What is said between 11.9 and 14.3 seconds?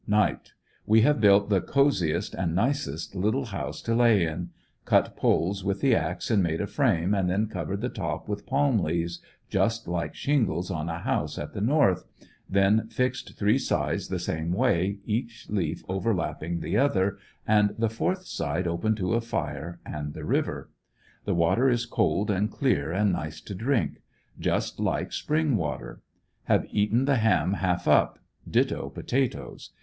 FINAL ESCAPE. 149 then fixed three sides the